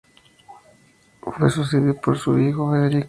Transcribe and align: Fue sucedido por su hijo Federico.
Fue 1.21 1.47
sucedido 1.51 1.93
por 1.93 2.17
su 2.17 2.35
hijo 2.39 2.71
Federico. 2.71 2.99